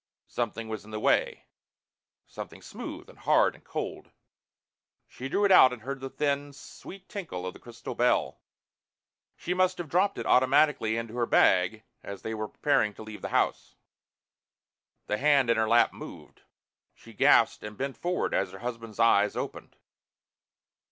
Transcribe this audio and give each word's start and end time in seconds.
Something 0.25 0.67
was 0.67 0.83
in 0.83 0.89
the 0.89 0.99
way 0.99 1.45
something 2.25 2.63
smooth 2.63 3.07
and 3.07 3.19
hard 3.19 3.53
and 3.53 3.63
cold. 3.63 4.09
She 5.07 5.29
drew 5.29 5.45
it 5.45 5.51
out 5.51 5.71
and 5.71 5.83
heard 5.83 5.99
the 5.99 6.09
thin, 6.09 6.53
sweet 6.53 7.07
tinkle 7.07 7.45
of 7.45 7.53
the 7.53 7.59
crystal 7.59 7.93
bell. 7.93 8.39
She 9.35 9.53
must 9.53 9.77
have 9.77 9.89
dropped 9.89 10.17
it 10.17 10.25
automatically 10.25 10.97
into 10.97 11.15
her 11.17 11.27
bag 11.27 11.83
as 12.01 12.23
they 12.23 12.33
were 12.33 12.47
preparing 12.47 12.95
to 12.95 13.03
leave 13.03 13.21
the 13.21 13.29
house. 13.29 13.75
The 15.05 15.19
hand 15.19 15.51
in 15.51 15.57
her 15.57 15.69
lap 15.69 15.93
moved. 15.93 16.41
She 16.95 17.13
gasped 17.13 17.61
and 17.63 17.77
bent 17.77 17.95
forward 17.95 18.33
as 18.33 18.49
her 18.49 18.57
husband's 18.57 18.99
eyes 18.99 19.35
opened. 19.37 19.75